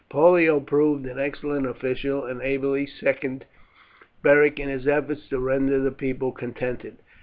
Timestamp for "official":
1.67-2.25